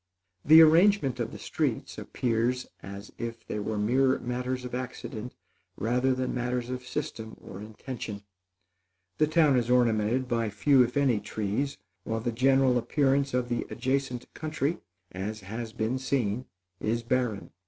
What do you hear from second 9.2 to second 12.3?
town is ornamented by few, if any, trees, while